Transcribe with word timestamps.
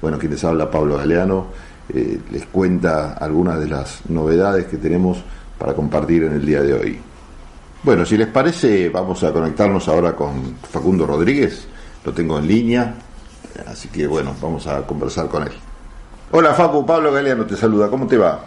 Bueno, 0.00 0.18
quien 0.18 0.32
les 0.32 0.44
habla, 0.44 0.70
Pablo 0.70 0.96
Galeano, 0.96 1.46
eh, 1.92 2.18
les 2.30 2.46
cuenta 2.46 3.14
algunas 3.14 3.60
de 3.60 3.68
las 3.68 4.08
novedades 4.08 4.66
que 4.66 4.76
tenemos 4.76 5.18
para 5.58 5.74
compartir 5.74 6.24
en 6.24 6.32
el 6.32 6.44
día 6.44 6.60
de 6.62 6.74
hoy. 6.74 7.00
Bueno, 7.82 8.04
si 8.04 8.16
les 8.16 8.26
parece, 8.26 8.88
vamos 8.88 9.22
a 9.22 9.32
conectarnos 9.32 9.86
ahora 9.88 10.14
con 10.14 10.56
Facundo 10.70 11.06
Rodríguez, 11.06 11.66
lo 12.04 12.12
tengo 12.12 12.38
en 12.38 12.48
línea, 12.48 12.94
así 13.66 13.88
que 13.88 14.06
bueno, 14.06 14.34
vamos 14.40 14.66
a 14.66 14.82
conversar 14.82 15.28
con 15.28 15.44
él. 15.44 15.52
Hola 16.32 16.52
Facu, 16.54 16.84
Pablo 16.84 17.12
Galeano 17.12 17.46
te 17.46 17.56
saluda, 17.56 17.88
¿cómo 17.88 18.06
te 18.06 18.18
va? 18.18 18.40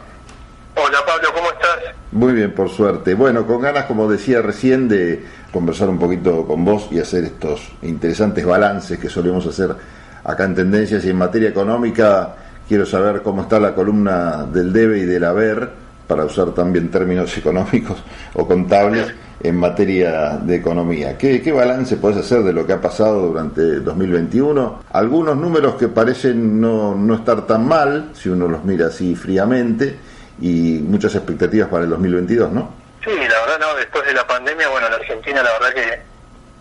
Hola 0.76 0.98
Pablo, 1.06 1.30
¿cómo 1.34 1.50
estás? 1.52 1.96
Muy 2.12 2.34
bien, 2.34 2.54
por 2.54 2.70
suerte. 2.70 3.14
Bueno, 3.14 3.48
con 3.48 3.62
ganas, 3.62 3.86
como 3.86 4.10
decía 4.10 4.42
recién, 4.42 4.90
de 4.90 5.24
conversar 5.54 5.88
un 5.90 5.98
poquito 5.98 6.46
con 6.46 6.66
vos 6.66 6.90
y 6.92 7.00
hacer 7.00 7.24
estos 7.24 7.72
interesantes 7.82 8.46
balances 8.46 9.00
que 9.00 9.10
solemos 9.10 9.46
hacer 9.48 9.76
acá 10.24 10.46
en 10.46 10.56
Tendencias 10.56 11.04
y 11.06 11.10
en 11.10 11.18
materia 11.18 11.50
económica. 11.50 12.36
Quiero 12.68 12.86
saber 12.86 13.22
cómo 13.22 13.44
está 13.44 13.60
la 13.60 13.74
columna 13.74 14.46
del 14.46 14.72
debe 14.72 15.00
y 15.00 15.06
del 15.06 15.24
haber, 15.24 15.70
para 16.08 16.26
usar 16.26 16.52
también 16.52 16.90
términos 16.90 17.38
económicos 17.38 17.98
o 18.34 18.48
contables 18.48 19.14
en 19.42 19.56
materia 19.56 20.38
de 20.38 20.56
economía. 20.56 21.18
¿Qué, 21.18 21.42
qué 21.42 21.52
balance 21.52 21.98
puedes 21.98 22.18
hacer 22.18 22.44
de 22.44 22.52
lo 22.52 22.66
que 22.66 22.74
ha 22.74 22.82
pasado 22.82 23.28
durante 23.28 23.80
2021? 23.80 24.84
Algunos 24.92 25.38
números 25.38 25.76
que 25.76 25.88
parecen 25.88 26.60
no, 26.60 26.96
no 26.96 27.16
estar 27.16 27.48
tan 27.48 27.68
mal, 27.68 28.10
si 28.14 28.30
uno 28.30 28.48
los 28.48 28.64
mira 28.66 28.88
así 28.88 29.16
fríamente, 29.16 29.98
y 30.42 30.80
muchas 30.86 31.16
expectativas 31.16 31.70
para 31.70 31.84
el 31.84 31.90
2022, 31.92 32.52
¿no? 32.52 32.74
Sí, 33.04 33.12
la 33.12 33.40
verdad, 33.46 33.60
no, 33.60 33.76
después 33.76 34.06
de 34.06 34.14
la 34.14 34.28
pandemia, 34.28 34.68
bueno, 34.70 34.90
la 34.90 34.96
Argentina 34.98 35.42
la 35.42 35.52
verdad 35.54 35.74
que, 35.74 36.02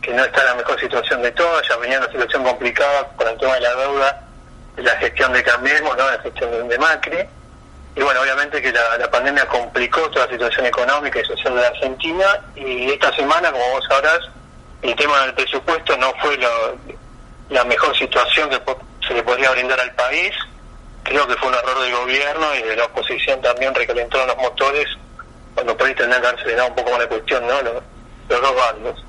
que 0.02 0.12
no 0.12 0.24
está 0.24 0.44
la 0.44 0.54
mejor 0.54 0.78
situación 0.80 1.22
de 1.22 1.30
todas, 1.32 1.66
ya 1.68 1.76
venía 1.76 1.98
una 1.98 2.10
situación 2.10 2.44
complicada 2.44 3.08
con 3.16 3.28
el 3.28 3.38
tema 3.38 3.54
de 3.54 3.60
la 3.60 3.74
deuda, 3.74 4.20
de 4.76 4.82
la 4.82 4.96
gestión 4.96 5.32
de 5.32 5.42
Cambiemos, 5.42 5.96
¿no? 5.96 6.10
la 6.10 6.18
gestión 6.20 6.68
de 6.68 6.78
Macri, 6.78 7.18
y 7.96 8.02
bueno, 8.02 8.20
obviamente 8.20 8.62
que 8.62 8.72
la, 8.72 9.10
pandemia 9.10 9.46
complicó 9.46 10.08
toda 10.10 10.26
la 10.26 10.32
situación 10.32 10.66
económica 10.66 11.20
y 11.20 11.24
social 11.24 11.54
de 11.54 11.62
la 11.62 11.68
Argentina, 11.68 12.26
y 12.54 12.90
esta 12.90 13.12
semana, 13.16 13.50
como 13.50 13.70
vos 13.70 13.84
sabrás, 13.88 14.20
el 14.82 14.94
tema 14.94 15.20
del 15.22 15.34
presupuesto 15.34 15.96
no 15.96 16.12
fue 16.20 16.36
lo, 16.36 16.76
la 17.50 17.64
mejor 17.64 17.96
situación 17.98 18.48
que 18.50 18.60
se 19.06 19.14
le 19.14 19.22
podría 19.24 19.50
brindar 19.50 19.80
al 19.80 19.92
país, 19.94 20.32
creo 21.02 21.26
que 21.26 21.34
fue 21.36 21.48
un 21.48 21.54
error 21.54 21.80
del 21.80 21.92
gobierno 21.92 22.54
y 22.54 22.62
de 22.62 22.76
la 22.76 22.84
oposición 22.84 23.40
también 23.40 23.74
recalentaron 23.74 24.28
los 24.28 24.36
motores 24.36 24.86
cuando 25.54 25.76
por 25.76 25.86
ahí 25.88 25.94
tendrían 25.94 26.20
que 26.22 26.28
haberse 26.28 26.62
un 26.62 26.74
poco 26.74 26.90
más 26.90 27.00
la 27.00 27.08
cuestión, 27.08 27.46
¿no? 27.46 27.62
Los, 27.62 27.82
los 28.28 28.40
dos 28.40 28.54
bandos. 28.54 29.04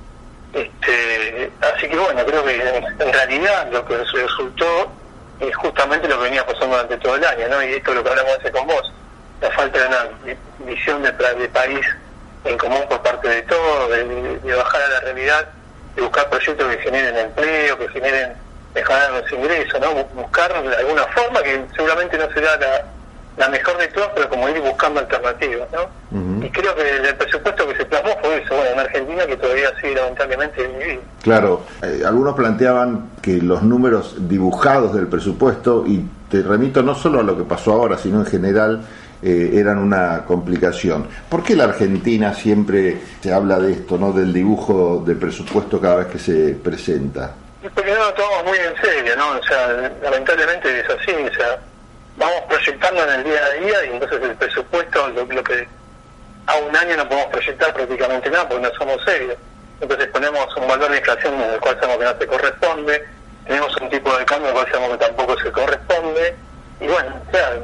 Este, 0.54 1.52
así 1.62 1.88
que 1.88 1.98
bueno, 1.98 2.26
creo 2.26 2.44
que 2.44 2.56
en 2.56 3.14
realidad 3.14 3.68
lo 3.72 3.86
que 3.86 3.98
resultó 3.98 4.92
es 5.40 5.56
justamente 5.56 6.08
lo 6.08 6.18
que 6.18 6.24
venía 6.24 6.46
pasando 6.46 6.76
durante 6.76 6.98
todo 6.98 7.16
el 7.16 7.24
año, 7.24 7.48
¿no? 7.50 7.64
Y 7.64 7.74
esto 7.74 7.92
es 7.92 7.98
lo 7.98 8.04
que 8.04 8.10
hablamos 8.10 8.38
hace 8.40 8.52
con 8.52 8.68
vos, 8.68 8.94
la 9.42 9.52
falta 9.52 9.80
de 9.80 9.88
una 9.88 10.10
visión 10.60 11.02
de, 11.02 11.12
de 11.12 11.50
país 11.50 11.86
en 12.46 12.58
común 12.58 12.84
por 12.90 13.02
parte 13.02 13.30
de 13.30 13.42
todos, 13.44 13.90
de, 13.90 14.40
de, 14.40 14.56
bajar 14.56 14.82
a 14.82 14.88
la 14.88 15.00
realidad, 15.02 15.48
de 15.96 16.02
buscar 16.02 16.30
proyectos 16.30 16.76
que 16.76 16.82
generen 16.82 17.18
empleo, 17.18 17.78
que 17.78 17.88
generen 17.90 18.34
mejorar 18.74 19.12
los 19.12 19.32
ingresos, 19.32 19.80
¿no? 19.80 19.94
Buscar 20.14 20.62
de 20.64 20.76
alguna 20.76 21.04
forma 21.08 21.42
que 21.44 21.66
seguramente 21.76 22.18
no 22.18 22.32
será 22.34 22.56
la, 22.58 22.86
la 23.38 23.50
mejor 23.50 23.78
de 23.78 23.88
todas, 23.88 24.10
pero 24.16 24.30
como 24.30 24.50
ir 24.50 24.60
buscando 24.62 25.00
alternativas, 25.00 25.70
¿no? 25.72 25.84
Uh 26.12 26.18
-huh. 26.18 26.46
Y 26.46 26.50
creo 26.52 26.76
que 26.76 26.90
el 26.90 27.16
presupuesto 27.16 27.68
que 27.68 27.76
se 27.76 27.86
plasmó 27.86 28.18
fue 28.22 28.42
eso, 28.42 28.56
bueno, 28.56 28.72
en 28.72 28.80
Argentina 28.80 29.26
que 29.26 29.38
todavía 29.38 29.74
sigue 29.82 29.96
lamentablemente 29.96 30.68
dividido. 30.68 31.02
Claro, 31.30 31.62
eh, 31.84 32.02
algunos 32.04 32.34
planteaban 32.34 33.12
que 33.22 33.34
los 33.34 33.62
números 33.62 34.16
dibujados 34.28 34.96
del 34.96 35.06
presupuesto, 35.06 35.84
y 35.86 36.04
te 36.28 36.42
remito 36.42 36.82
no 36.82 36.96
solo 36.96 37.20
a 37.20 37.24
lo 37.24 37.38
que 37.38 37.44
pasó 37.44 37.74
ahora, 37.74 38.00
sino 38.00 38.22
en 38.22 38.26
general, 38.26 38.82
eh, 39.22 39.52
eran 39.54 39.78
una 39.78 40.26
complicación. 40.26 41.08
¿Por 41.30 41.44
qué 41.44 41.56
la 41.56 41.66
Argentina 41.66 42.34
siempre 42.34 43.00
se 43.22 43.32
habla 43.32 43.60
de 43.60 43.74
esto, 43.74 44.00
no 44.00 44.12
del 44.12 44.34
dibujo 44.34 45.04
del 45.06 45.18
presupuesto 45.18 45.80
cada 45.80 45.98
vez 45.98 46.08
que 46.08 46.18
se 46.18 46.56
presenta? 46.56 47.36
Porque 47.76 47.92
no 47.92 48.06
lo 48.06 48.14
tomamos 48.16 48.46
muy 48.46 48.58
en 48.58 48.82
serio, 48.82 49.16
¿no? 49.16 49.38
O 49.38 49.44
sea, 49.44 49.92
lamentablemente 50.02 50.80
es 50.80 50.90
así, 50.90 51.12
o 51.12 51.34
sea, 51.36 51.60
vamos 52.18 52.42
proyectando 52.50 53.04
en 53.04 53.20
el 53.20 53.24
día 53.26 53.46
a 53.46 53.54
día 53.54 53.86
y 53.86 53.94
entonces 53.94 54.20
el 54.24 54.36
presupuesto, 54.36 55.08
lo, 55.10 55.26
lo, 55.26 55.44
que 55.44 55.68
a 56.48 56.56
un 56.56 56.76
año 56.76 56.98
no 56.98 57.08
podemos 57.08 57.30
proyectar 57.30 57.72
prácticamente 57.72 58.32
nada 58.32 58.50
porque 58.50 58.64
no 58.64 58.74
somos 58.80 58.98
serios. 59.06 59.38
Entonces 59.82 60.08
ponemos 60.08 60.56
un 60.58 60.68
valor 60.68 60.92
de 60.92 60.98
inflación 60.98 61.34
en 61.42 61.50
el 61.52 61.60
cual 61.60 61.78
sabemos 61.80 61.98
que 61.98 62.14
no 62.14 62.20
se 62.20 62.28
corresponde, 62.28 63.06
tenemos 63.46 63.78
un 63.78 63.90
tipo 63.90 64.18
de 64.18 64.26
cambio 64.26 64.50
en 64.50 64.56
el 64.56 64.62
cual 64.62 64.72
sabemos 64.72 64.98
que 64.98 65.06
tampoco 65.06 65.40
se 65.40 65.52
corresponde, 65.52 66.36
y 66.82 66.88
bueno, 66.88 67.22
o 67.28 67.32
sea, 67.32 67.58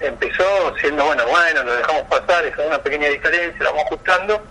empezó 0.00 0.74
siendo, 0.80 1.04
bueno, 1.04 1.26
bueno, 1.26 1.64
lo 1.64 1.74
dejamos 1.74 2.02
pasar, 2.02 2.44
es 2.46 2.56
una 2.58 2.78
pequeña 2.78 3.08
diferencia, 3.08 3.62
lo 3.62 3.70
vamos 3.70 3.84
ajustando, 3.86 4.42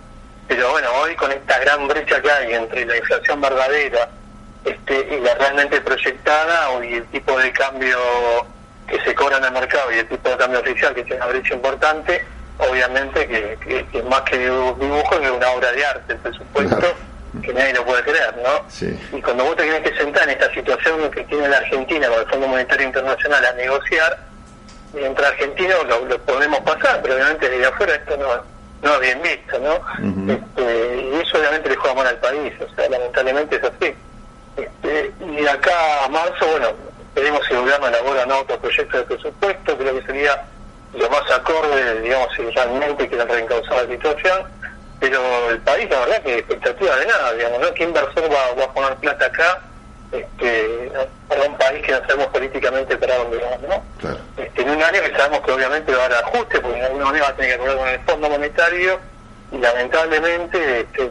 pero 0.46 0.70
bueno, 0.70 0.88
hoy 1.00 1.14
con 1.16 1.32
esta 1.32 1.58
gran 1.58 1.88
brecha 1.88 2.20
que 2.20 2.30
hay 2.30 2.54
entre 2.54 2.84
la 2.84 2.96
inflación 2.96 3.40
verdadera 3.40 4.08
este, 4.64 5.14
y 5.14 5.20
la 5.20 5.34
realmente 5.34 5.80
proyectada, 5.80 6.84
y 6.84 6.94
el 6.94 7.06
tipo 7.06 7.38
de 7.38 7.52
cambio 7.52 7.98
que 8.86 9.00
se 9.00 9.14
cobra 9.14 9.38
en 9.38 9.44
el 9.44 9.52
mercado 9.52 9.92
y 9.92 9.98
el 9.98 10.08
tipo 10.08 10.28
de 10.28 10.36
cambio 10.36 10.60
oficial, 10.60 10.94
que 10.94 11.04
tiene 11.04 11.22
una 11.22 11.26
brecha 11.26 11.54
importante, 11.54 12.24
obviamente 12.58 13.26
que, 13.26 13.58
que, 13.64 13.86
que 13.86 14.02
más 14.02 14.22
que 14.22 14.38
dibujo 14.38 15.14
es 15.20 15.30
una 15.30 15.50
obra 15.50 15.72
de 15.72 15.84
arte, 15.84 16.12
el 16.12 16.18
presupuesto, 16.18 16.76
claro. 16.76 16.94
que 17.42 17.52
nadie 17.54 17.72
lo 17.74 17.84
puede 17.84 18.02
creer, 18.02 18.34
¿no? 18.42 18.64
Sí. 18.68 18.98
Y 19.12 19.22
cuando 19.22 19.44
vos 19.44 19.56
te 19.56 19.62
tienes 19.62 19.82
que 19.82 19.96
sentar 19.96 20.24
en 20.24 20.30
esta 20.30 20.52
situación 20.52 21.10
que 21.10 21.24
tiene 21.24 21.48
la 21.48 21.58
Argentina 21.58 22.08
con 22.08 22.20
el 22.20 22.26
Fondo 22.26 22.48
Monetario 22.48 22.86
Internacional 22.86 23.44
a 23.44 23.52
negociar, 23.52 24.18
mientras 24.92 25.30
argentinos 25.30 25.86
lo, 25.86 26.04
lo, 26.06 26.18
podemos 26.20 26.60
pasar, 26.60 27.00
pero 27.02 27.14
obviamente 27.14 27.48
desde 27.48 27.66
afuera 27.66 27.94
esto 27.94 28.16
no, 28.16 28.28
no 28.82 28.94
es 28.94 29.00
bien 29.00 29.22
visto, 29.22 29.58
¿no? 29.60 29.74
Uh 29.74 30.12
-huh. 30.12 30.32
este, 30.32 31.02
y 31.02 31.14
eso 31.20 31.38
obviamente 31.38 31.68
le 31.68 31.76
juega 31.76 31.94
mal 31.94 32.06
al 32.06 32.18
país, 32.18 32.52
o 32.60 32.74
sea, 32.74 32.88
lamentablemente 32.88 33.56
es 33.56 33.64
así. 33.64 33.94
Este, 34.56 35.12
y 35.24 35.46
acá 35.46 36.04
a 36.04 36.08
marzo, 36.08 36.46
bueno, 36.50 36.68
veremos 37.14 37.46
si 37.46 37.52
el 37.54 37.60
gobierno 37.60 37.86
elabora 37.86 38.26
no 38.26 38.40
otro 38.40 38.58
proyecto 38.58 38.98
de 38.98 39.04
presupuesto, 39.04 39.78
creo 39.78 40.00
que 40.00 40.06
sería 40.06 40.44
lo 40.94 41.10
más 41.10 41.30
acorde, 41.30 42.00
digamos, 42.00 42.28
si 42.34 42.42
realmente 42.50 43.08
quieren 43.08 43.28
reencauzar 43.28 43.84
la 43.84 43.94
situación, 43.94 44.42
pero 45.00 45.50
el 45.50 45.60
país, 45.60 45.88
la 45.90 46.00
verdad, 46.00 46.22
que 46.22 46.38
expectativa 46.38 46.96
de 46.96 47.06
nada, 47.06 47.32
digamos, 47.34 47.60
¿no? 47.60 47.74
¿Qué 47.74 47.84
inversor 47.84 48.24
va, 48.24 48.54
va 48.58 48.64
a 48.64 48.72
poner 48.72 48.96
plata 48.96 49.26
acá 49.26 49.62
este, 50.10 50.90
para 51.28 51.42
un 51.42 51.56
país 51.58 51.84
que 51.84 51.92
no 51.92 51.98
sabemos 52.00 52.26
políticamente 52.28 52.96
para 52.96 53.16
dónde 53.18 53.38
vamos, 53.38 53.62
¿no? 53.62 53.84
Claro. 53.98 54.18
Este, 54.36 54.62
en 54.62 54.70
un 54.70 54.82
año 54.82 55.02
que 55.02 55.16
sabemos 55.16 55.40
que 55.40 55.52
obviamente 55.52 55.94
va 55.94 56.02
a 56.02 56.06
haber 56.06 56.18
ajuste, 56.18 56.60
porque 56.60 56.78
en 56.78 56.84
alguna 56.86 57.04
manera 57.04 57.24
va 57.26 57.30
a 57.30 57.36
tener 57.36 57.50
que 57.50 57.56
acordar 57.56 57.76
con 57.76 57.88
el 57.88 58.00
Fondo 58.00 58.30
Monetario, 58.30 59.00
y 59.52 59.58
lamentablemente 59.58 60.80
este, 60.80 61.10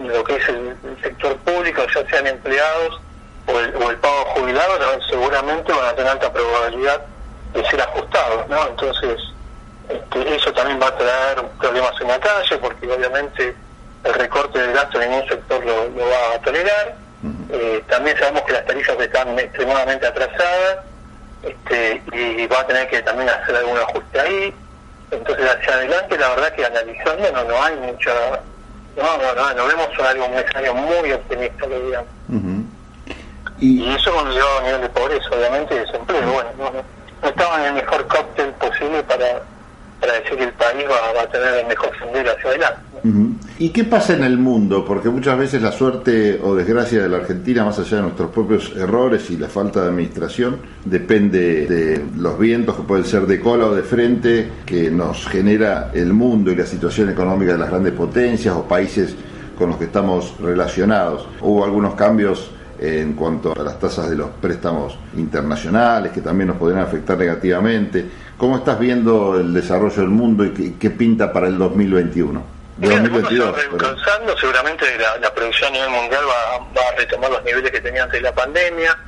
lo 0.00 0.24
que 0.24 0.36
es 0.36 0.48
el, 0.48 0.76
el 0.84 1.02
sector 1.02 1.36
público, 1.38 1.82
ya 1.94 2.08
sean 2.08 2.26
empleados 2.26 3.00
o 3.46 3.60
el, 3.60 3.74
o 3.76 3.90
el 3.90 3.96
pago 3.98 4.24
jubilado, 4.36 4.78
seguramente 5.08 5.72
van 5.72 5.86
a 5.86 5.94
tener 5.94 6.12
alta 6.12 6.32
probabilidad 6.32 7.02
de 7.56 7.68
ser 7.70 7.80
ajustados, 7.80 8.48
¿no? 8.48 8.68
Entonces, 8.68 9.18
este, 9.88 10.36
eso 10.36 10.52
también 10.52 10.80
va 10.80 10.88
a 10.88 10.96
traer 10.96 11.42
problemas 11.58 11.92
en 12.00 12.08
la 12.08 12.20
calle, 12.20 12.58
porque 12.58 12.90
obviamente 12.90 13.54
el 14.04 14.14
recorte 14.14 14.58
del 14.58 14.72
gasto 14.72 15.00
en 15.00 15.10
ningún 15.10 15.28
sector 15.28 15.64
lo, 15.64 15.88
lo 15.88 16.08
va 16.08 16.34
a 16.34 16.38
tolerar. 16.40 16.96
Uh 17.22 17.28
-huh. 17.28 17.46
eh, 17.50 17.84
también 17.88 18.16
sabemos 18.18 18.42
que 18.42 18.52
las 18.52 18.66
tarifas 18.66 19.00
están 19.00 19.38
extremadamente 19.38 20.06
atrasadas 20.06 20.78
este, 21.42 22.02
y 22.12 22.46
va 22.46 22.60
a 22.60 22.66
tener 22.66 22.88
que 22.88 23.02
también 23.02 23.28
hacer 23.28 23.56
algún 23.56 23.78
ajuste 23.78 24.20
ahí. 24.20 24.54
Entonces, 25.10 25.46
hacia 25.48 25.74
adelante, 25.74 26.18
la 26.18 26.28
verdad 26.30 26.52
que 26.52 26.66
analizando 26.66 27.32
no, 27.32 27.44
no 27.44 27.62
hay 27.62 27.76
mucha... 27.76 28.12
No, 28.96 29.18
no, 29.18 29.34
no, 29.34 29.54
no 29.54 29.66
vemos 29.66 29.88
algo, 30.00 30.24
un 30.24 30.34
escenario 30.34 30.74
muy 30.74 31.12
optimista, 31.12 31.66
lo 31.66 31.78
digamos. 31.80 32.08
Uh 32.28 32.34
-huh. 32.34 32.64
y, 33.58 33.84
y, 33.84 33.94
eso 33.94 34.12
conlleva 34.12 34.58
a 34.58 34.62
nivel 34.62 34.80
de 34.80 34.88
pobreza, 34.88 35.28
obviamente, 35.32 35.74
y 35.74 35.78
desempleo. 35.78 36.22
Bueno, 36.22 36.50
no, 36.58 36.70
no, 36.70 36.95
no 37.22 37.28
estaban 37.28 37.60
en 37.62 37.66
el 37.68 37.74
mejor 37.74 38.06
cóctel 38.06 38.50
posible 38.54 39.02
para, 39.04 39.42
para 40.00 40.12
decir 40.14 40.36
que 40.36 40.44
el 40.44 40.52
país 40.52 40.84
va, 40.88 41.22
a 41.22 41.26
tener 41.26 41.54
el 41.54 41.66
mejor 41.66 41.90
sendero 41.98 42.32
hacia 42.32 42.50
adelante. 42.50 42.80
¿Y 43.58 43.70
qué 43.70 43.84
pasa 43.84 44.14
en 44.14 44.24
el 44.24 44.36
mundo? 44.36 44.84
Porque 44.84 45.08
muchas 45.08 45.38
veces 45.38 45.62
la 45.62 45.70
suerte 45.70 46.40
o 46.42 46.54
desgracia 46.54 47.02
de 47.02 47.08
la 47.08 47.18
Argentina, 47.18 47.64
más 47.64 47.78
allá 47.78 47.98
de 47.98 48.02
nuestros 48.02 48.30
propios 48.30 48.72
errores 48.76 49.30
y 49.30 49.36
la 49.36 49.48
falta 49.48 49.82
de 49.82 49.88
administración, 49.88 50.58
depende 50.84 51.66
de 51.66 52.04
los 52.16 52.38
vientos 52.38 52.76
que 52.76 52.82
pueden 52.82 53.04
ser 53.04 53.26
de 53.26 53.40
cola 53.40 53.66
o 53.66 53.74
de 53.74 53.82
frente 53.82 54.50
que 54.66 54.90
nos 54.90 55.26
genera 55.28 55.90
el 55.94 56.12
mundo 56.12 56.50
y 56.50 56.56
la 56.56 56.66
situación 56.66 57.08
económica 57.08 57.52
de 57.52 57.58
las 57.58 57.70
grandes 57.70 57.92
potencias 57.92 58.54
o 58.54 58.64
países 58.64 59.14
con 59.56 59.70
los 59.70 59.78
que 59.78 59.84
estamos 59.84 60.34
relacionados. 60.40 61.28
Hubo 61.40 61.64
algunos 61.64 61.94
cambios 61.94 62.50
en 62.78 63.14
cuanto 63.14 63.52
a 63.52 63.62
las 63.62 63.78
tasas 63.78 64.10
de 64.10 64.16
los 64.16 64.30
préstamos 64.30 64.98
internacionales 65.16 66.12
que 66.12 66.20
también 66.20 66.48
nos 66.48 66.56
podrían 66.56 66.82
afectar 66.82 67.16
negativamente. 67.16 68.06
¿Cómo 68.36 68.58
estás 68.58 68.78
viendo 68.78 69.38
el 69.38 69.54
desarrollo 69.54 69.96
del 69.96 70.10
mundo 70.10 70.44
y 70.44 70.50
qué, 70.52 70.74
qué 70.78 70.90
pinta 70.90 71.32
para 71.32 71.46
el 71.46 71.58
2021? 71.58 72.56
De 72.76 72.88
2022, 72.90 73.54
pero... 73.70 74.36
seguramente 74.36 74.84
la, 74.98 75.16
la, 75.16 75.32
producción 75.32 75.70
a 75.70 75.72
nivel 75.72 75.90
mundial 75.90 76.22
va, 76.28 76.58
va, 76.58 76.88
a 76.90 76.96
retomar 76.96 77.30
los 77.30 77.42
niveles 77.42 77.70
que 77.70 77.80
tenía 77.80 78.02
antes 78.02 78.20
de 78.20 78.28
la 78.28 78.34
pandemia. 78.34 78.98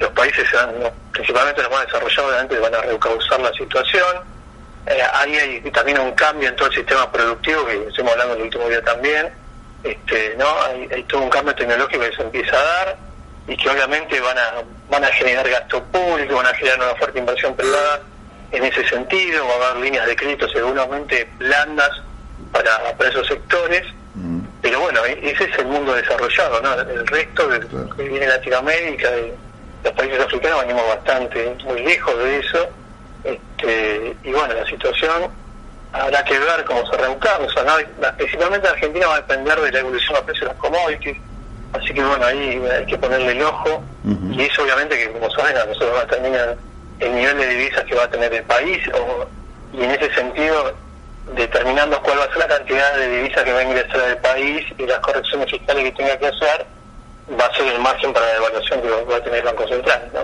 los 0.00 0.10
países, 0.10 0.44
principalmente 1.12 1.62
los 1.62 1.70
más 1.70 1.86
desarrollados, 1.86 2.30
obviamente 2.30 2.58
van 2.58 2.74
a 2.74 2.80
recausar 2.80 3.40
la 3.40 3.52
situación. 3.52 4.16
Eh, 4.86 5.00
ahí 5.14 5.36
hay 5.36 5.70
también 5.70 6.00
un 6.00 6.10
cambio 6.12 6.48
en 6.48 6.56
todo 6.56 6.66
el 6.66 6.74
sistema 6.74 7.12
productivo, 7.12 7.64
que 7.64 7.86
estamos 7.86 8.10
hablando 8.10 8.34
el 8.34 8.42
último 8.42 8.68
día 8.68 8.82
también. 8.82 9.28
Este, 9.84 10.34
¿no? 10.36 10.46
Hay, 10.90 11.04
todo 11.04 11.22
un 11.22 11.30
cambio 11.30 11.54
tecnológico 11.54 12.00
que 12.02 12.16
se 12.16 12.22
empieza 12.22 12.56
a 12.56 12.62
dar 12.62 12.98
y 13.46 13.56
que 13.56 13.68
obviamente 13.68 14.20
van 14.20 14.38
a, 14.38 14.62
van 14.90 15.04
a 15.04 15.08
generar 15.08 15.48
gasto 15.48 15.82
público, 15.84 16.36
van 16.36 16.46
a 16.46 16.54
generar 16.54 16.78
una 16.80 16.94
fuerte 16.94 17.18
inversión 17.18 17.54
privada 17.54 18.00
en 18.52 18.64
ese 18.64 18.86
sentido, 18.88 19.46
va 19.46 19.66
a 19.66 19.70
haber 19.70 19.84
líneas 19.84 20.06
de 20.06 20.16
crédito 20.16 20.48
seguramente 20.48 21.28
blandas 21.38 21.90
para, 22.52 22.96
para 22.96 23.10
esos 23.10 23.26
sectores 23.26 23.84
pero 24.62 24.78
bueno, 24.80 25.04
e-, 25.04 25.30
ese 25.30 25.44
es 25.44 25.58
el 25.58 25.66
mundo 25.66 25.92
desarrollado, 25.92 26.62
¿no? 26.62 26.74
El 26.74 27.06
resto 27.06 27.48
de, 27.48 27.60
que 27.96 28.02
viene 28.04 28.26
Latinoamérica, 28.26 29.10
de 29.10 29.34
los 29.84 29.92
países 29.92 30.20
africanos, 30.20 30.60
venimos 30.60 30.86
bastante, 30.86 31.56
muy 31.64 31.82
lejos 31.82 32.16
de 32.18 32.38
eso. 32.38 32.68
Este, 33.24 34.16
y 34.22 34.32
bueno, 34.32 34.54
la 34.54 34.64
situación 34.64 35.30
habrá 35.92 36.24
que 36.24 36.38
ver 36.38 36.64
cómo 36.64 36.86
se 36.86 36.96
reuncamos, 36.96 37.54
¿no? 37.56 38.12
Principalmente 38.16 38.68
Argentina 38.68 39.08
va 39.08 39.14
a 39.16 39.20
depender 39.20 39.60
de 39.60 39.72
la 39.72 39.80
evolución 39.80 40.14
de 40.14 40.22
precios 40.22 40.48
de 40.48 40.54
las 40.54 40.56
commodities. 40.56 41.18
Así 41.72 41.94
que 41.94 42.04
bueno, 42.04 42.24
ahí 42.24 42.62
hay 42.70 42.86
que 42.86 42.98
ponerle 42.98 43.32
el 43.32 43.42
ojo. 43.42 43.82
Y 44.30 44.42
eso 44.42 44.62
obviamente 44.62 44.98
que, 44.98 45.10
como 45.12 45.30
saben, 45.30 45.56
a 45.56 45.64
nosotros 45.64 45.94
va 45.96 46.02
a 46.02 46.06
terminar 46.06 46.56
el 47.00 47.14
nivel 47.14 47.38
de 47.38 47.46
divisas 47.46 47.84
que 47.84 47.94
va 47.94 48.04
a 48.04 48.10
tener 48.10 48.32
el 48.32 48.44
país. 48.44 48.78
O, 48.94 49.26
y 49.72 49.84
en 49.84 49.90
ese 49.90 50.12
sentido, 50.14 50.74
determinando 51.34 52.00
cuál 52.02 52.18
va 52.18 52.24
a 52.24 52.28
ser 52.28 52.38
la 52.38 52.48
cantidad 52.48 52.94
de 52.96 53.08
divisas 53.08 53.42
que 53.42 53.52
va 53.52 53.60
a 53.60 53.64
ingresar 53.64 54.00
al 54.00 54.18
país 54.18 54.66
y 54.76 54.86
las 54.86 54.98
correcciones 55.00 55.50
fiscales 55.50 55.84
que 55.84 55.92
tenga 55.92 56.18
que 56.18 56.26
hacer, 56.26 56.66
va 57.40 57.46
a 57.46 57.56
ser 57.56 57.66
el 57.66 57.80
margen 57.80 58.12
para 58.12 58.26
la 58.26 58.36
evaluación 58.36 58.82
que 58.82 58.88
va 58.88 59.16
a 59.16 59.22
tener 59.22 59.38
el 59.38 59.44
Banco 59.44 59.68
Central. 59.68 60.10
¿no? 60.12 60.20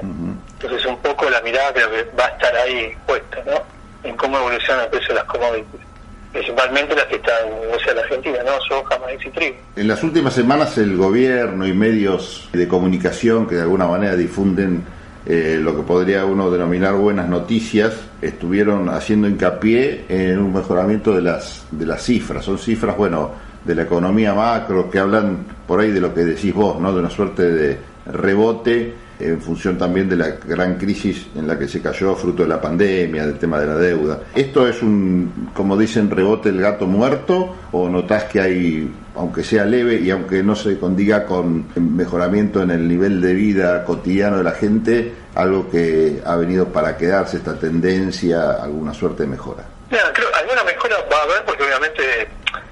Entonces, 0.60 0.86
un 0.86 0.98
poco 0.98 1.30
la 1.30 1.40
mirada 1.40 1.72
creo 1.72 1.90
que 1.90 2.04
va 2.18 2.26
a 2.26 2.28
estar 2.28 2.54
ahí 2.56 2.96
puesta 3.06 3.38
¿no? 3.46 3.62
en 4.02 4.16
cómo 4.16 4.38
evoluciona 4.38 4.84
el 4.84 4.90
precio 4.90 5.08
de 5.08 5.14
las 5.14 5.24
commodities. 5.24 5.87
Principalmente 6.32 6.94
las 6.94 7.06
que 7.06 7.16
están 7.16 7.46
en 7.46 7.96
la 7.96 8.02
Argentina, 8.02 8.38
¿no? 8.44 8.60
Soja, 8.68 8.98
maíz 8.98 9.20
y 9.24 9.30
trigo. 9.30 9.56
En 9.76 9.88
las 9.88 10.02
últimas 10.02 10.34
semanas, 10.34 10.76
el 10.78 10.96
gobierno 10.96 11.66
y 11.66 11.72
medios 11.72 12.48
de 12.52 12.68
comunicación 12.68 13.46
que 13.46 13.54
de 13.54 13.62
alguna 13.62 13.86
manera 13.86 14.14
difunden 14.14 14.84
eh, 15.26 15.58
lo 15.60 15.76
que 15.76 15.82
podría 15.82 16.24
uno 16.24 16.50
denominar 16.50 16.94
buenas 16.94 17.28
noticias, 17.28 17.94
estuvieron 18.22 18.88
haciendo 18.88 19.28
hincapié 19.28 20.04
en 20.08 20.38
un 20.38 20.52
mejoramiento 20.52 21.14
de 21.14 21.22
las, 21.22 21.66
de 21.70 21.86
las 21.86 22.02
cifras. 22.02 22.44
Son 22.44 22.58
cifras, 22.58 22.96
bueno, 22.96 23.32
de 23.64 23.74
la 23.74 23.82
economía 23.82 24.32
macro 24.34 24.90
que 24.90 24.98
hablan 24.98 25.44
por 25.66 25.80
ahí 25.80 25.90
de 25.90 26.00
lo 26.00 26.14
que 26.14 26.24
decís 26.24 26.54
vos, 26.54 26.80
¿no? 26.80 26.92
De 26.92 27.00
una 27.00 27.10
suerte 27.10 27.42
de 27.42 27.78
rebote 28.06 28.94
en 29.20 29.40
función 29.40 29.76
también 29.76 30.08
de 30.08 30.16
la 30.16 30.28
gran 30.28 30.76
crisis 30.76 31.26
en 31.34 31.46
la 31.46 31.58
que 31.58 31.66
se 31.66 31.82
cayó 31.82 32.14
fruto 32.14 32.42
de 32.42 32.48
la 32.48 32.60
pandemia, 32.60 33.26
del 33.26 33.38
tema 33.38 33.58
de 33.58 33.66
la 33.66 33.74
deuda. 33.76 34.20
¿Esto 34.34 34.68
es 34.68 34.82
un, 34.82 35.50
como 35.54 35.76
dicen, 35.76 36.10
rebote 36.10 36.50
el 36.50 36.60
gato 36.60 36.86
muerto 36.86 37.56
o 37.72 37.88
notás 37.88 38.24
que 38.24 38.40
hay, 38.40 38.92
aunque 39.16 39.42
sea 39.42 39.64
leve 39.64 39.96
y 39.96 40.10
aunque 40.10 40.42
no 40.42 40.54
se 40.54 40.78
condiga 40.78 41.24
con 41.26 41.66
mejoramiento 41.74 42.62
en 42.62 42.70
el 42.70 42.86
nivel 42.86 43.20
de 43.20 43.34
vida 43.34 43.84
cotidiano 43.84 44.38
de 44.38 44.44
la 44.44 44.52
gente, 44.52 45.12
algo 45.34 45.68
que 45.70 46.20
ha 46.24 46.36
venido 46.36 46.66
para 46.68 46.96
quedarse 46.96 47.38
esta 47.38 47.58
tendencia, 47.58 48.52
alguna 48.52 48.94
suerte 48.94 49.24
de 49.24 49.28
mejora? 49.28 49.64
creo 49.88 50.28
alguna 50.34 50.64
mejora 50.64 50.96
va 51.10 51.18
a 51.18 51.22
haber 51.22 51.44
porque 51.44 51.62
obviamente, 51.62 52.28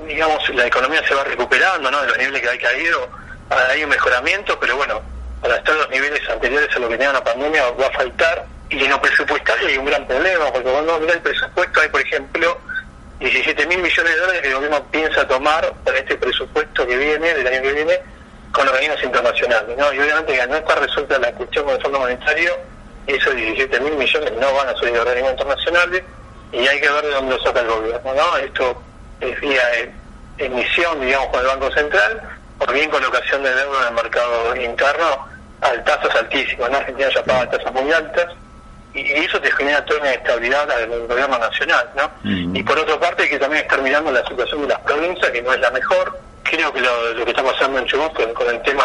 digamos, 0.07 0.49
la 0.55 0.67
economía 0.67 1.03
se 1.07 1.15
va 1.15 1.25
recuperando, 1.25 1.91
¿no? 1.91 2.01
De 2.03 2.09
los 2.09 2.19
niveles 2.19 2.43
que 2.43 2.49
ha 2.49 2.59
caído, 2.59 3.09
hay 3.71 3.83
un 3.83 3.91
mejoramiento, 3.91 4.59
pero 4.61 4.77
bueno, 4.77 5.01
para 5.47 5.59
estar 5.59 5.77
los 5.77 5.91
niveles 5.91 6.29
anteriores 6.29 6.75
a 6.75 6.79
lo 6.81 6.89
que 6.89 6.97
tenía 6.97 7.13
la 7.13 7.23
pandemia 7.23 7.71
va 7.71 7.87
a 7.87 7.91
faltar. 7.93 8.47
Y 8.69 8.83
en 8.83 8.91
lo 8.91 9.01
presupuestario 9.01 9.69
hay 9.69 9.79
un 9.79 9.85
gran 9.85 10.05
problema, 10.05 10.47
porque 10.47 10.69
cuando 10.69 10.97
uno 10.97 11.13
el 11.13 11.21
presupuesto 11.21 11.81
hay, 11.81 11.89
por 11.89 12.01
ejemplo, 12.01 12.59
17 13.21 13.67
mil 13.67 13.79
millones 13.79 14.13
de 14.13 14.21
dólares 14.21 14.43
que 14.43 14.49
el 14.49 14.55
gobierno 14.55 14.85
piensa 14.91 15.29
tomar 15.29 15.73
para 15.85 15.99
este 15.99 16.17
presupuesto 16.17 16.85
que 16.85 16.97
viene, 16.97 17.33
del 17.33 17.47
año 17.47 17.63
que 17.63 17.73
viene, 17.75 18.01
con 18.51 18.67
organismos 18.67 19.01
internacionales. 19.05 19.79
¿no? 19.79 19.93
Y 19.93 20.01
obviamente 20.01 20.37
que 20.37 20.47
no 20.49 20.57
está 20.57 20.75
resuelta 20.75 21.19
la 21.21 21.33
cuestión 21.33 21.65
con 21.65 21.77
el 21.77 21.83
Fondo 21.83 22.01
Monetario, 22.01 22.53
esos 23.07 23.37
17 23.37 23.81
mil 23.81 23.95
millones 23.95 24.33
no 24.41 24.53
van 24.53 24.69
a 24.69 24.75
salir 24.75 24.95
de 24.95 25.01
organismos 25.01 25.31
internacionales 25.31 26.03
y 26.51 26.67
hay 26.67 26.81
que 26.81 26.91
ver 26.91 27.05
de 27.05 27.11
dónde 27.13 27.37
lo 27.37 27.43
saca 27.45 27.61
el 27.61 27.69
gobierno. 27.69 28.15
¿no? 28.15 28.37
Esto 28.39 28.83
es 29.21 29.41
vía 29.41 29.63
emisión, 30.39 31.01
digamos, 31.01 31.29
con 31.29 31.41
el 31.41 31.47
Banco 31.47 31.71
Central, 31.71 32.21
por 32.59 32.73
bien 32.73 32.91
colocación 32.91 33.45
de 33.45 33.55
deuda 33.55 33.83
en 33.83 33.89
el 33.89 33.95
mercado 33.95 34.57
interno 34.57 35.36
a 35.61 35.85
tasas 35.85 36.15
altísimas. 36.15 36.69
En 36.69 36.75
Argentina 36.75 37.09
ya 37.15 37.25
paga 37.25 37.51
tasas 37.51 37.73
muy 37.73 37.93
altas 37.93 38.35
y, 38.97 39.13
eso 39.13 39.41
te 39.41 39.51
genera 39.53 39.85
toda 39.85 40.01
una 40.01 40.15
inestabilidad 40.15 40.71
al 40.71 41.07
gobierno 41.07 41.39
nacional. 41.39 41.91
¿no? 41.97 42.11
Y 42.25 42.63
por 42.63 42.79
otra 42.79 42.99
parte 42.99 43.29
que 43.29 43.39
también 43.39 43.63
estar 43.63 43.81
mirando 43.83 44.11
la 44.11 44.27
situación 44.27 44.63
de 44.63 44.69
las 44.69 44.81
provincias, 44.81 45.31
que 45.31 45.43
no 45.43 45.53
es 45.53 45.61
la 45.61 45.71
mejor. 45.71 46.19
Creo 46.43 46.73
que 46.73 46.81
lo, 46.81 47.25
que 47.25 47.31
está 47.31 47.43
pasando 47.43 47.79
en 47.79 47.87
Chubut 47.87 48.13
con, 48.13 48.49
el 48.49 48.63
tema 48.63 48.85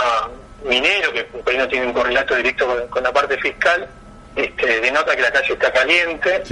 minero, 0.66 1.14
que 1.14 1.24
por 1.24 1.54
ahí 1.54 1.60
no 1.60 1.68
tiene 1.68 1.88
un 1.88 1.94
correlato 1.94 2.36
directo 2.36 2.88
con, 2.90 3.04
la 3.04 3.14
parte 3.14 3.38
fiscal, 3.38 3.88
este, 4.36 4.82
denota 4.82 5.16
que 5.16 5.22
la 5.22 5.32
calle 5.32 5.54
está 5.54 5.72
caliente. 5.72 6.44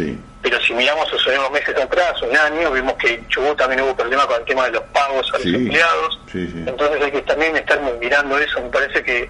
Pero 0.41 0.61
si 0.61 0.73
miramos 0.73 1.05
esos 1.07 1.27
unos 1.27 1.51
meses 1.51 1.75
atrás, 1.75 2.21
un 2.21 2.35
año, 2.35 2.71
vimos 2.71 2.93
que 2.93 3.15
en 3.15 3.27
Chubut 3.27 3.57
también 3.57 3.81
hubo 3.81 3.95
problemas 3.95 4.25
con 4.27 4.37
el 4.37 4.45
tema 4.45 4.65
de 4.65 4.71
los 4.71 4.83
pagos 4.83 5.29
a 5.33 5.37
los 5.37 5.47
empleados. 5.47 6.19
Entonces 6.33 7.01
hay 7.01 7.11
que 7.11 7.21
también 7.23 7.57
estar 7.57 7.81
mirando 7.99 8.37
eso. 8.37 8.61
Me 8.61 8.69
parece 8.69 9.03
que 9.03 9.29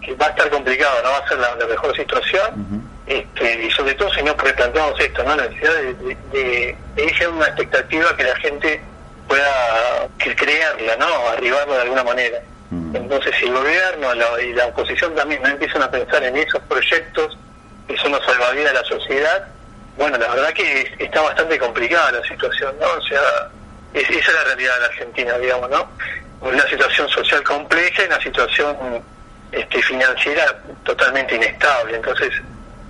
que 0.00 0.14
va 0.14 0.26
a 0.26 0.30
estar 0.30 0.50
complicado, 0.50 1.02
no 1.02 1.10
va 1.10 1.18
a 1.18 1.28
ser 1.28 1.38
la, 1.38 1.54
mejor 1.66 1.96
situación, 1.96 2.84
este, 3.06 3.64
y 3.64 3.70
sobre 3.70 3.94
todo 3.94 4.12
si 4.12 4.22
no 4.22 4.34
replanteamos 4.34 4.98
esto, 5.00 5.22
¿no? 5.24 5.36
la 5.36 5.46
necesidad 5.46 5.74
de, 5.74 6.16
de, 6.32 6.76
de, 6.94 7.28
una 7.28 7.46
expectativa 7.46 8.16
que 8.16 8.24
la 8.24 8.36
gente 8.36 8.80
pueda 9.26 10.08
creerla, 10.18 10.96
¿no? 10.96 11.28
arribarla 11.28 11.74
de 11.74 11.82
alguna 11.82 12.04
manera. 12.04 12.38
Entonces, 12.70 13.34
si 13.38 13.46
el 13.46 13.54
gobierno 13.54 14.08
y 14.42 14.52
la 14.52 14.66
oposición 14.66 15.14
también 15.14 15.40
no 15.42 15.48
empiezan 15.48 15.82
a 15.82 15.90
pensar 15.90 16.22
en 16.22 16.36
esos 16.36 16.60
proyectos 16.64 17.38
que 17.86 17.96
son 17.96 18.12
los 18.12 18.24
salvavidas 18.26 18.74
de 18.74 18.78
la 18.78 18.84
sociedad, 18.84 19.48
bueno, 19.96 20.18
la 20.18 20.28
verdad 20.28 20.52
que 20.52 20.94
está 20.98 21.22
bastante 21.22 21.58
complicada 21.58 22.12
la 22.12 22.22
situación, 22.22 22.74
¿no? 22.78 22.86
O 22.86 23.02
sea, 23.02 23.50
esa 23.94 24.12
es 24.12 24.34
la 24.34 24.44
realidad 24.44 24.74
de 24.74 24.80
la 24.80 24.86
Argentina, 24.86 25.38
digamos, 25.38 25.70
¿no? 25.70 25.88
Una 26.40 26.62
situación 26.68 27.08
social 27.08 27.42
compleja 27.42 28.02
y 28.04 28.06
una 28.06 28.20
situación 28.20 29.02
este, 29.52 29.82
financiera 29.82 30.44
totalmente 30.84 31.36
inestable. 31.36 31.96
Entonces, 31.96 32.30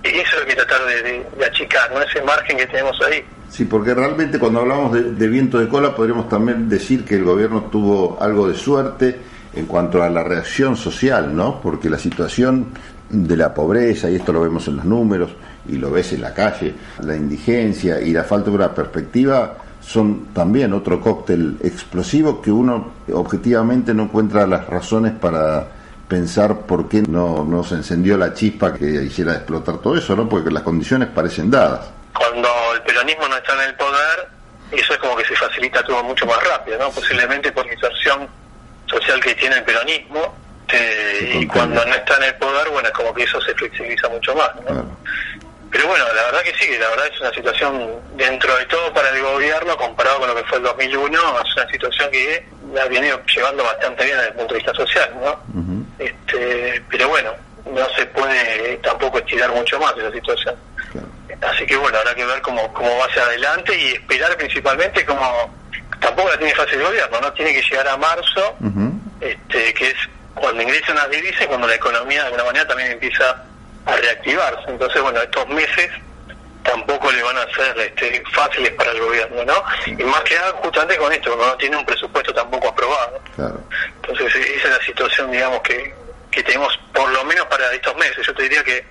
eso 0.03 0.35
es 0.35 0.39
lo 0.41 0.45
que 0.45 0.55
tratar 0.55 0.81
de, 0.85 1.45
achicar, 1.45 1.91
¿no? 1.91 2.01
ese 2.01 2.21
margen 2.21 2.57
que 2.57 2.67
tenemos 2.67 2.99
ahí. 3.01 3.23
Sí, 3.49 3.65
porque 3.65 3.93
realmente 3.93 4.37
cuando 4.37 4.59
hablamos 4.59 4.93
de, 4.93 5.27
viento 5.27 5.57
de 5.57 5.67
cola 5.67 5.95
podríamos 5.95 6.29
también 6.29 6.69
decir 6.69 7.03
que 7.03 7.15
el 7.15 7.23
gobierno 7.23 7.63
tuvo 7.71 8.17
algo 8.21 8.47
de 8.47 8.55
suerte 8.55 9.17
en 9.53 9.65
cuanto 9.65 10.03
a 10.03 10.09
la 10.09 10.23
reacción 10.23 10.77
social, 10.77 11.35
¿no? 11.35 11.59
Porque 11.59 11.89
la 11.89 11.97
situación 11.97 12.67
de 13.09 13.35
la 13.35 13.53
pobreza, 13.53 14.09
y 14.09 14.15
esto 14.15 14.31
lo 14.31 14.41
vemos 14.41 14.67
en 14.67 14.77
los 14.77 14.85
números, 14.85 15.31
y 15.67 15.77
lo 15.77 15.89
ves 15.89 16.13
en 16.13 16.21
la 16.21 16.33
calle, 16.33 16.73
la 17.01 17.15
indigencia 17.15 17.99
y 17.99 18.11
la 18.11 18.23
falta 18.23 18.49
de 18.49 18.55
una 18.55 18.73
perspectiva 18.73 19.57
son 19.81 20.27
también 20.33 20.73
otro 20.73 21.01
cóctel 21.01 21.57
explosivo 21.63 22.41
que 22.41 22.51
uno 22.51 22.91
objetivamente 23.13 23.93
no 23.93 24.03
encuentra 24.03 24.45
las 24.45 24.67
razones 24.67 25.13
para 25.13 25.78
pensar 26.09 26.61
por 26.61 26.89
qué 26.89 27.03
no, 27.03 27.45
no 27.45 27.63
se 27.63 27.75
encendió 27.75 28.17
la 28.17 28.33
chispa 28.33 28.73
que 28.73 28.85
hiciera 28.85 29.33
explotar 29.33 29.77
todo 29.77 29.95
eso, 29.95 30.15
¿no? 30.15 30.27
Porque 30.27 30.49
las 30.49 30.63
condiciones 30.63 31.07
parecen 31.09 31.51
dadas. 31.51 31.87
Cuando 32.13 32.49
el 32.73 32.81
peronismo 32.81 33.27
no 33.27 33.37
está 33.37 33.53
en 33.53 33.69
el 33.69 33.75
poder, 33.75 34.27
eso 34.71 34.93
es 34.93 34.99
como 34.99 35.15
que 35.15 35.23
se 35.25 35.35
facilita 35.35 35.83
todo 35.83 36.03
mucho 36.03 36.25
más 36.25 36.43
rápido, 36.43 36.79
¿no? 36.79 36.89
Posiblemente 36.89 37.51
por 37.51 37.65
la 37.65 37.73
inserción 37.73 38.27
social 38.87 39.21
que 39.21 39.35
tiene 39.35 39.57
el 39.57 39.63
peronismo, 39.63 40.35
eh, 40.71 41.39
y 41.41 41.47
cuando 41.47 41.85
no 41.85 41.93
está 41.93 42.17
en 42.17 42.23
el 42.23 42.35
poder, 42.35 42.69
bueno, 42.69 42.87
es 42.87 42.93
como 42.93 43.13
que 43.13 43.23
eso 43.23 43.39
se 43.41 43.53
flexibiliza 43.53 44.09
mucho 44.09 44.35
más, 44.35 44.49
¿no? 44.67 44.97
Pero 45.71 45.87
bueno, 45.87 46.03
la 46.15 46.23
verdad 46.23 46.41
que 46.41 46.53
sí, 46.55 46.71
la 46.79 46.89
verdad 46.89 47.07
es 47.13 47.21
una 47.21 47.31
situación 47.31 47.87
dentro 48.15 48.55
de 48.57 48.65
todo 48.65 48.91
para 48.91 49.09
el 49.09 49.21
gobierno, 49.21 49.77
comparado 49.77 50.19
con 50.19 50.29
lo 50.29 50.35
que 50.35 50.43
fue 50.45 50.57
el 50.57 50.63
2001, 50.63 51.17
es 51.45 51.55
una 51.55 51.69
situación 51.69 52.09
que 52.11 52.45
la 52.73 52.85
viene 52.85 53.13
llevando 53.35 53.63
bastante 53.63 54.05
bien 54.05 54.17
desde 54.17 54.29
el 54.29 54.35
punto 54.35 54.53
de 54.53 54.59
vista 54.59 54.73
social, 54.73 55.11
¿no? 55.21 55.78
Este, 55.99 56.83
pero 56.89 57.09
bueno, 57.09 57.31
no 57.71 57.87
se 57.95 58.05
puede 58.07 58.77
tampoco 58.77 59.19
estirar 59.19 59.51
mucho 59.51 59.79
más 59.79 59.93
esa 59.97 60.11
situación. 60.11 60.55
Así 61.41 61.65
que 61.65 61.77
bueno, 61.77 61.97
habrá 61.97 62.15
que 62.15 62.25
ver 62.25 62.41
cómo, 62.41 62.73
cómo 62.73 62.97
va 62.97 63.05
hacia 63.05 63.23
adelante 63.23 63.77
y 63.77 63.93
esperar 63.93 64.35
principalmente 64.35 65.05
como 65.05 65.53
tampoco 65.99 66.29
la 66.29 66.37
tiene 66.37 66.55
fácil 66.55 66.75
el 66.79 66.87
gobierno, 66.87 67.21
¿no? 67.21 67.31
Tiene 67.33 67.53
que 67.53 67.61
llegar 67.61 67.87
a 67.87 67.97
marzo, 67.97 68.55
este, 69.21 69.73
que 69.73 69.87
es 69.87 69.95
cuando 70.35 70.61
ingresan 70.61 70.95
las 70.95 71.09
divisas 71.09 71.47
cuando 71.47 71.67
la 71.67 71.75
economía 71.75 72.21
de 72.21 72.25
alguna 72.25 72.43
manera 72.45 72.67
también 72.67 72.91
empieza 72.91 73.43
a 73.85 73.95
reactivarse. 73.95 74.63
Entonces, 74.67 75.01
bueno, 75.01 75.21
estos 75.21 75.47
meses 75.49 75.89
tampoco 76.63 77.11
le 77.11 77.23
van 77.23 77.37
a 77.37 77.45
ser 77.53 77.77
este, 77.79 78.23
fáciles 78.33 78.71
para 78.71 78.91
el 78.91 78.99
gobierno, 78.99 79.43
¿no? 79.45 79.63
Y 79.85 80.03
más 80.03 80.21
que 80.21 80.35
nada 80.35 80.51
justamente 80.61 80.97
con 80.97 81.11
esto, 81.11 81.35
no 81.35 81.55
tiene 81.57 81.77
un 81.77 81.85
presupuesto 81.85 82.33
tampoco 82.33 82.67
aprobado. 82.69 83.21
Esa 84.27 84.39
es 84.39 84.69
la 84.69 84.85
situación, 84.85 85.31
digamos, 85.31 85.61
que, 85.61 85.93
que 86.31 86.43
tenemos 86.43 86.77
por 86.93 87.09
lo 87.11 87.23
menos 87.25 87.45
para 87.45 87.71
estos 87.73 87.95
meses. 87.97 88.25
Yo 88.25 88.33
te 88.33 88.43
diría 88.43 88.63
que 88.63 88.83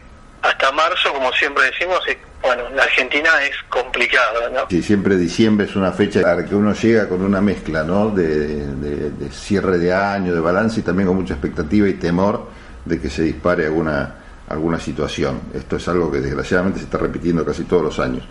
hasta 0.43 0.71
marzo, 0.73 1.13
como 1.13 1.33
siempre 1.33 1.65
decimos, 1.65 2.01
bueno, 2.43 2.69
la 2.75 2.85
Argentina 2.85 3.31
es 3.43 3.57
complicada, 3.69 4.49
¿no? 4.51 4.67
Sí, 4.71 4.83
siempre 4.83 5.17
diciembre 5.17 5.67
es 5.67 5.75
una 5.75 5.93
fecha 5.93 6.21
a 6.21 6.37
la 6.37 6.45
que 6.45 6.55
uno 6.55 6.73
llega 6.73 7.09
con 7.09 7.23
una 7.23 7.41
mezcla, 7.41 7.83
¿no? 7.83 8.11
De, 8.11 9.11
cierre 9.33 9.79
de 9.79 9.93
año, 9.93 10.35
de 10.35 10.41
balance 10.41 10.81
y 10.81 10.83
también 10.83 11.09
con 11.09 11.17
mucha 11.17 11.35
expectativa 11.35 11.89
y 11.89 11.95
temor 11.95 12.49
de 12.85 13.01
que 13.01 13.11
se 13.11 13.23
dispare 13.23 13.67
alguna 13.67 14.15
alguna 14.49 14.81
situación. 14.81 15.41
Esto 15.53 15.77
es 15.77 15.87
algo 15.89 16.11
que 16.11 16.21
desgraciadamente 16.21 16.79
se 16.79 16.87
está 16.87 16.97
repitiendo 16.97 17.45
casi 17.45 17.65
todos 17.65 17.83
los 17.83 17.99
años. 17.99 18.25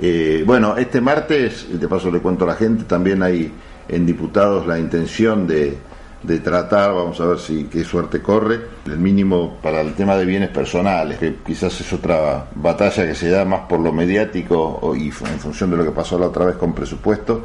Eh, 0.00 0.44
bueno, 0.46 0.76
este 0.76 1.00
martes, 1.00 1.66
de 1.68 1.88
paso 1.88 2.12
le 2.12 2.20
cuento 2.20 2.44
a 2.44 2.48
la 2.48 2.54
gente, 2.54 2.84
también 2.84 3.24
hay 3.24 3.52
en 3.88 4.06
diputados 4.06 4.68
la 4.68 4.78
intención 4.78 5.48
de, 5.48 5.76
de 6.26 6.38
tratar, 6.38 6.94
vamos 6.94 7.20
a 7.20 7.26
ver 7.26 7.38
si 7.38 7.64
qué 7.64 7.84
suerte 7.84 8.22
corre, 8.22 8.60
el 8.86 8.98
mínimo 8.98 9.58
para 9.62 9.80
el 9.80 9.94
tema 9.94 10.16
de 10.16 10.24
bienes 10.24 10.48
personales, 10.48 11.18
que 11.18 11.36
quizás 11.46 11.78
es 11.80 11.92
otra 11.92 12.46
batalla 12.54 13.06
que 13.06 13.14
se 13.14 13.28
da 13.28 13.44
más 13.44 13.62
por 13.68 13.80
lo 13.80 13.92
mediático 13.92 14.94
y 14.96 15.08
en 15.08 15.38
función 15.38 15.70
de 15.70 15.76
lo 15.76 15.84
que 15.84 15.90
pasó 15.90 16.18
la 16.18 16.26
otra 16.26 16.46
vez 16.46 16.56
con 16.56 16.74
presupuesto. 16.74 17.44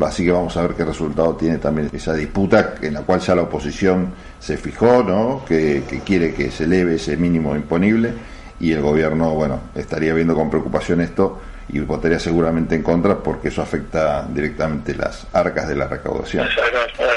Así 0.00 0.24
que 0.24 0.30
vamos 0.30 0.56
a 0.56 0.62
ver 0.62 0.74
qué 0.74 0.84
resultado 0.84 1.34
tiene 1.34 1.58
también 1.58 1.90
esa 1.92 2.14
disputa 2.14 2.74
en 2.80 2.94
la 2.94 3.02
cual 3.02 3.20
ya 3.20 3.34
la 3.34 3.42
oposición 3.42 4.12
se 4.38 4.56
fijó, 4.56 5.02
¿no? 5.02 5.42
que, 5.46 5.82
que 5.88 6.00
quiere 6.00 6.32
que 6.32 6.50
se 6.50 6.64
eleve 6.64 6.94
ese 6.94 7.16
mínimo 7.16 7.56
imponible 7.56 8.12
y 8.60 8.72
el 8.72 8.82
gobierno, 8.82 9.30
bueno, 9.30 9.60
estaría 9.74 10.14
viendo 10.14 10.34
con 10.34 10.50
preocupación 10.50 11.00
esto 11.00 11.40
y 11.72 11.80
votaría 11.80 12.18
seguramente 12.18 12.74
en 12.74 12.82
contra 12.82 13.16
porque 13.16 13.48
eso 13.48 13.62
afecta 13.62 14.26
directamente 14.28 14.94
las 14.94 15.26
arcas 15.32 15.68
de 15.68 15.76
la 15.76 15.86
recaudación. 15.86 16.46
La 16.46 16.64
recaudación, 16.66 17.09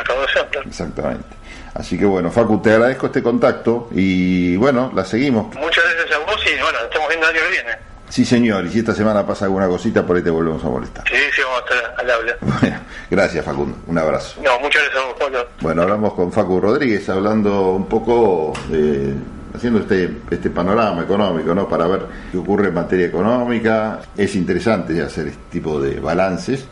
Exactamente. 0.73 1.27
Así 1.75 1.99
que 1.99 2.05
bueno, 2.05 2.31
Facu, 2.31 2.59
te 2.59 2.71
agradezco 2.71 3.05
este 3.05 3.21
contacto 3.21 3.89
y 3.91 4.55
bueno, 4.55 4.91
la 4.95 5.05
seguimos. 5.05 5.55
Muchas 5.55 5.83
gracias 5.83 6.15
a 6.15 6.25
vos 6.25 6.43
y 6.47 6.59
bueno, 6.59 6.79
estamos 6.83 7.09
viendo 7.09 7.29
el 7.29 7.35
año 7.35 7.45
que 7.45 7.51
viene. 7.51 7.71
Sí, 8.09 8.25
señor, 8.25 8.65
y 8.65 8.69
si 8.69 8.79
esta 8.79 8.95
semana 8.95 9.25
pasa 9.25 9.45
alguna 9.45 9.67
cosita, 9.67 10.03
por 10.03 10.17
ahí 10.17 10.23
te 10.23 10.31
volvemos 10.31 10.63
a 10.65 10.69
molestar. 10.69 11.07
Sí, 11.07 11.15
sí, 11.35 11.41
vamos 11.43 11.61
a 11.61 11.75
estar 11.75 11.95
al 11.99 12.09
habla. 12.09 12.37
Bueno, 12.59 12.79
gracias 13.11 13.45
Facundo, 13.45 13.77
un 13.85 13.97
abrazo. 13.99 14.41
No, 14.41 14.59
muchas 14.59 14.81
gracias 14.81 15.03
a 15.03 15.07
vos, 15.07 15.15
Pablo. 15.19 15.47
Bueno, 15.61 15.81
hablamos 15.83 16.13
con 16.15 16.31
Facu 16.31 16.59
Rodríguez, 16.59 17.07
hablando 17.09 17.73
un 17.73 17.87
poco 17.87 18.53
de 18.69 19.13
haciendo 19.55 19.79
este, 19.79 20.09
este 20.31 20.49
panorama 20.49 21.03
económico, 21.03 21.53
¿no? 21.53 21.69
Para 21.69 21.85
ver 21.85 22.01
qué 22.31 22.37
ocurre 22.39 22.69
en 22.69 22.73
materia 22.73 23.05
económica. 23.05 23.99
Es 24.17 24.35
interesante 24.35 24.99
hacer 25.03 25.27
este 25.27 25.43
tipo 25.51 25.79
de 25.79 25.99
balances 25.99 26.65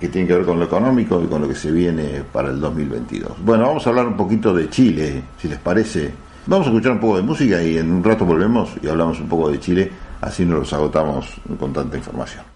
que 0.00 0.08
tienen 0.08 0.28
que 0.28 0.34
ver 0.34 0.44
con 0.44 0.58
lo 0.58 0.66
económico 0.66 1.22
y 1.22 1.26
con 1.26 1.42
lo 1.42 1.48
que 1.48 1.54
se 1.54 1.70
viene 1.70 2.22
para 2.32 2.50
el 2.50 2.60
2022. 2.60 3.32
Bueno, 3.44 3.66
vamos 3.66 3.86
a 3.86 3.90
hablar 3.90 4.06
un 4.06 4.16
poquito 4.16 4.52
de 4.54 4.68
Chile, 4.68 5.22
si 5.40 5.48
les 5.48 5.58
parece. 5.58 6.12
Vamos 6.46 6.66
a 6.66 6.70
escuchar 6.70 6.92
un 6.92 7.00
poco 7.00 7.16
de 7.16 7.22
música 7.22 7.62
y 7.62 7.78
en 7.78 7.90
un 7.90 8.04
rato 8.04 8.24
volvemos 8.24 8.70
y 8.82 8.88
hablamos 8.88 9.20
un 9.20 9.28
poco 9.28 9.50
de 9.50 9.58
Chile, 9.58 9.90
así 10.20 10.44
no 10.44 10.58
los 10.58 10.72
agotamos 10.72 11.26
con 11.58 11.72
tanta 11.72 11.96
información. 11.96 12.55